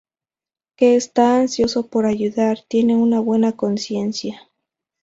[0.77, 4.49] Que está ansioso por ayudar, tiene una buena conciencia.